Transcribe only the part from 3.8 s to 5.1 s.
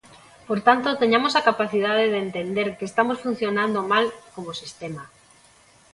mal como sistema.